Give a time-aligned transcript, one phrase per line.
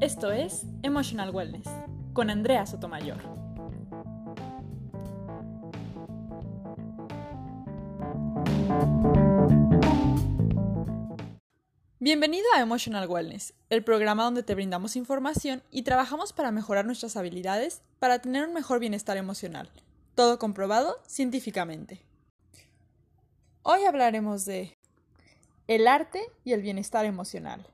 [0.00, 1.66] Esto es Emotional Wellness
[2.12, 3.18] con Andrea Sotomayor.
[11.98, 17.16] Bienvenido a Emotional Wellness, el programa donde te brindamos información y trabajamos para mejorar nuestras
[17.16, 19.68] habilidades para tener un mejor bienestar emocional.
[20.14, 22.04] Todo comprobado científicamente.
[23.64, 24.78] Hoy hablaremos de
[25.66, 27.66] el arte y el bienestar emocional.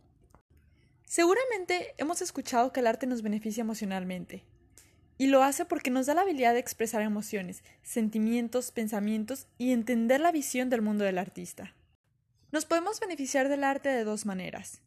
[1.14, 4.42] Seguramente hemos escuchado que el arte nos beneficia emocionalmente,
[5.16, 10.20] y lo hace porque nos da la habilidad de expresar emociones, sentimientos, pensamientos y entender
[10.20, 11.76] la visión del mundo del artista.
[12.50, 14.80] Nos podemos beneficiar del arte de dos maneras.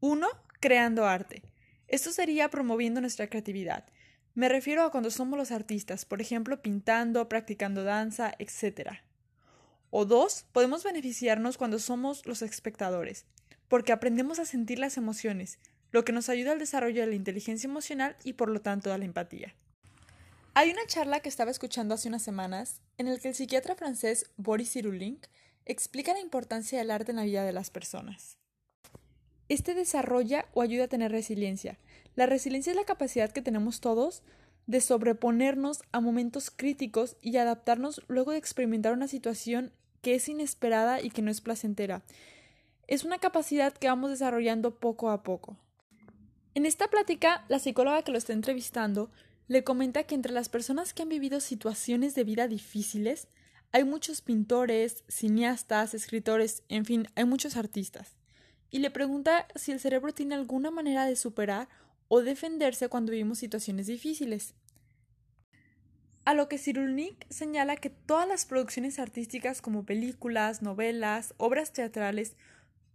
[0.00, 0.26] Uno,
[0.58, 1.42] creando arte.
[1.86, 3.86] Esto sería promoviendo nuestra creatividad.
[4.34, 8.94] Me refiero a cuando somos los artistas, por ejemplo, pintando, practicando danza, etc.
[9.90, 13.26] O dos, podemos beneficiarnos cuando somos los espectadores,
[13.68, 15.58] porque aprendemos a sentir las emociones,
[15.90, 18.98] lo que nos ayuda al desarrollo de la inteligencia emocional y por lo tanto a
[18.98, 19.54] la empatía.
[20.54, 24.30] Hay una charla que estaba escuchando hace unas semanas en la que el psiquiatra francés
[24.36, 25.28] Boris Cyrulnik
[25.66, 28.38] explica la importancia del arte en la vida de las personas.
[29.48, 31.78] Este desarrolla o ayuda a tener resiliencia.
[32.16, 34.22] La resiliencia es la capacidad que tenemos todos
[34.66, 41.00] de sobreponernos a momentos críticos y adaptarnos luego de experimentar una situación que es inesperada
[41.00, 42.02] y que no es placentera
[42.88, 45.56] es una capacidad que vamos desarrollando poco a poco.
[46.54, 49.10] En esta plática, la psicóloga que lo está entrevistando
[49.46, 53.28] le comenta que entre las personas que han vivido situaciones de vida difíciles,
[53.72, 58.16] hay muchos pintores, cineastas, escritores, en fin, hay muchos artistas.
[58.70, 61.68] Y le pregunta si el cerebro tiene alguna manera de superar
[62.08, 64.54] o defenderse cuando vivimos situaciones difíciles.
[66.24, 72.36] A lo que Cyrulnik señala que todas las producciones artísticas como películas, novelas, obras teatrales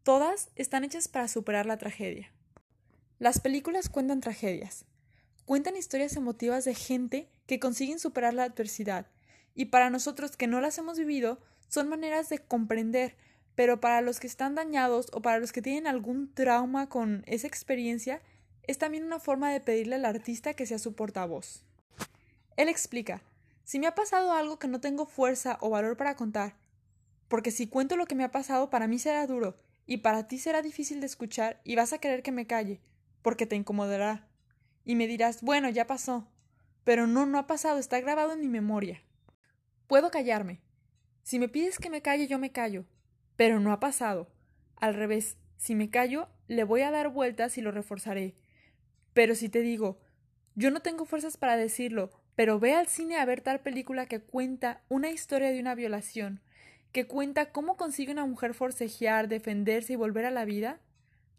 [0.04, 2.30] Todas están hechas para superar la tragedia.
[3.20, 4.84] Las películas cuentan tragedias,
[5.46, 9.08] cuentan historias emotivas de gente que consiguen superar la adversidad,
[9.56, 11.40] y para nosotros que no las hemos vivido,
[11.70, 13.16] son maneras de comprender,
[13.56, 17.48] pero para los que están dañados o para los que tienen algún trauma con esa
[17.48, 18.22] experiencia,
[18.64, 21.64] es también una forma de pedirle al artista que sea su portavoz.
[22.58, 23.22] Él explica,
[23.64, 26.56] si me ha pasado algo que no tengo fuerza o valor para contar,
[27.30, 30.38] porque si cuento lo que me ha pasado para mí será duro, y para ti
[30.38, 32.82] será difícil de escuchar y vas a querer que me calle,
[33.22, 34.28] porque te incomodará.
[34.86, 36.28] Y me dirás, bueno, ya pasó.
[36.84, 39.02] Pero no, no ha pasado, está grabado en mi memoria.
[39.88, 40.62] Puedo callarme.
[41.24, 42.86] Si me pides que me calle, yo me callo.
[43.36, 44.30] Pero no ha pasado.
[44.76, 48.36] Al revés, si me callo, le voy a dar vueltas y lo reforzaré.
[49.14, 50.02] Pero si te digo,
[50.56, 54.20] yo no tengo fuerzas para decirlo, pero ve al cine a ver tal película que
[54.20, 56.42] cuenta una historia de una violación,
[56.94, 60.80] que cuenta cómo consigue una mujer forcejear, defenderse y volver a la vida?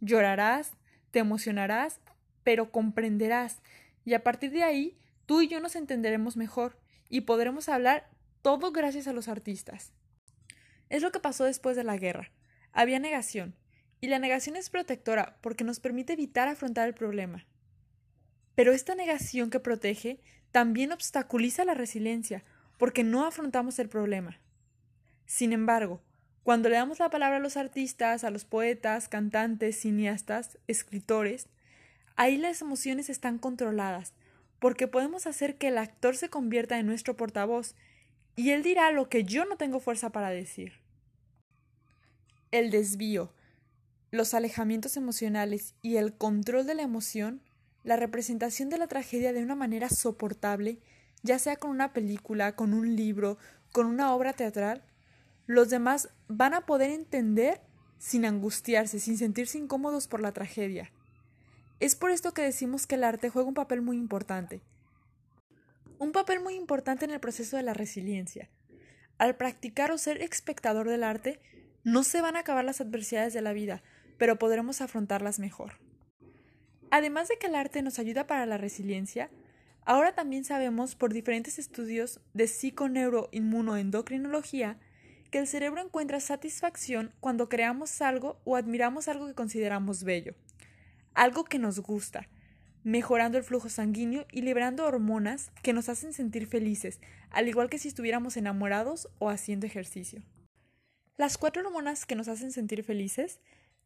[0.00, 0.72] Llorarás,
[1.12, 2.00] te emocionarás,
[2.42, 3.62] pero comprenderás,
[4.04, 6.76] y a partir de ahí tú y yo nos entenderemos mejor
[7.09, 8.10] y podremos hablar
[8.43, 9.93] todo gracias a los artistas.
[10.91, 12.32] Es lo que pasó después de la guerra.
[12.72, 13.54] Había negación,
[14.00, 17.47] y la negación es protectora porque nos permite evitar afrontar el problema.
[18.56, 20.20] Pero esta negación que protege
[20.50, 22.44] también obstaculiza la resiliencia
[22.76, 24.41] porque no afrontamos el problema.
[25.27, 26.01] Sin embargo,
[26.43, 31.49] cuando le damos la palabra a los artistas, a los poetas, cantantes, cineastas, escritores,
[32.17, 34.12] ahí las emociones están controladas,
[34.59, 37.75] porque podemos hacer que el actor se convierta en nuestro portavoz,
[38.37, 40.75] y él dirá lo que yo no tengo fuerza para decir.
[42.51, 43.33] El desvío,
[44.11, 47.43] los alejamientos emocionales y el control de la emoción,
[47.85, 50.79] la representación de la tragedia de una manera soportable,
[51.23, 53.39] ya sea con una película, con un libro,
[53.73, 54.85] con una obra teatral,
[55.47, 57.60] los demás van a poder entender
[57.99, 60.91] sin angustiarse, sin sentirse incómodos por la tragedia.
[61.81, 64.60] Es por esto que decimos que el arte juega un papel muy importante.
[65.99, 68.49] Un papel muy importante en el proceso de la resiliencia.
[69.19, 71.41] Al practicar o ser espectador del arte,
[71.82, 73.82] no se van a acabar las adversidades de la vida,
[74.19, 75.79] pero podremos afrontarlas mejor.
[76.91, 79.31] Además de que el arte nos ayuda para la resiliencia,
[79.85, 84.79] ahora también sabemos por diferentes estudios de psiconeuroinmunoendocrinología
[85.34, 90.36] que el cerebro encuentra satisfacción cuando creamos algo o admiramos algo que consideramos bello,
[91.12, 92.28] algo que nos gusta,
[92.84, 97.00] mejorando el flujo sanguíneo y liberando hormonas que nos hacen sentir felices,
[97.31, 100.22] al igual que si estuviéramos enamorados o haciendo ejercicio.
[101.16, 103.40] Las cuatro hormonas que nos hacen sentir felices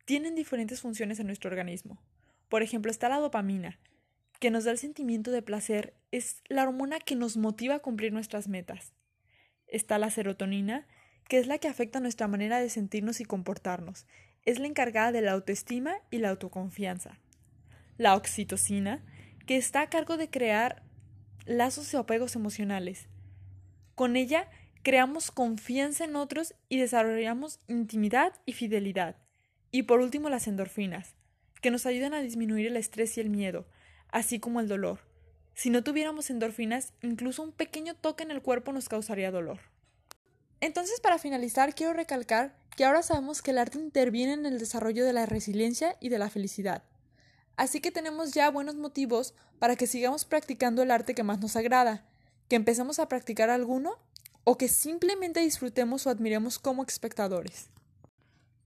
[0.04, 1.98] tienen diferentes funciones en nuestro organismo.
[2.50, 3.78] Por ejemplo, está la dopamina,
[4.38, 8.12] que nos da el sentimiento de placer, es la hormona que nos motiva a cumplir
[8.12, 8.92] nuestras metas.
[9.66, 10.86] Está la serotonina,
[11.28, 14.06] que es la que afecta nuestra manera de sentirnos y comportarnos.
[14.44, 17.20] Es la encargada de la autoestima y la autoconfianza.
[17.98, 19.04] la oxitocina,
[19.44, 20.84] que está a cargo de crear
[21.46, 23.08] lazos y apegos emocionales.
[23.96, 24.48] Con ella
[24.82, 29.16] creamos confianza en otros y desarrollamos intimidad y fidelidad.
[29.72, 31.16] Y por último las endorfinas,
[31.60, 33.66] que nos ayudan a disminuir el estrés y el miedo,
[34.10, 35.00] así como el dolor.
[35.54, 39.58] Si no tuviéramos endorfinas, incluso un pequeño toque en el cuerpo nos causaría dolor.
[40.60, 45.04] Entonces, para finalizar, quiero recalcar que ahora sabemos que el arte interviene en el desarrollo
[45.04, 46.82] de la resiliencia y de la felicidad.
[47.56, 51.56] Así que tenemos ya buenos motivos para que sigamos practicando el arte que más nos
[51.56, 52.04] agrada,
[52.48, 53.98] que empecemos a practicar alguno
[54.44, 57.68] o que simplemente disfrutemos o admiremos como espectadores.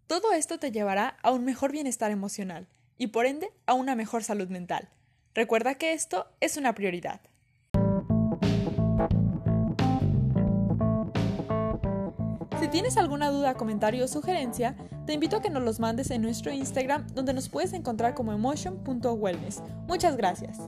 [0.06, 2.69] Todo esto te llevará a un mejor bienestar emocional
[2.99, 4.91] y por ende a una mejor salud mental.
[5.35, 7.23] Recuerda que esto es una prioridad.
[12.73, 14.75] Tienes alguna duda, comentario o sugerencia,
[15.07, 18.33] te invito a que nos los mandes en nuestro Instagram donde nos puedes encontrar como
[18.33, 19.63] emotion.wellness.
[19.87, 20.59] Muchas gracias.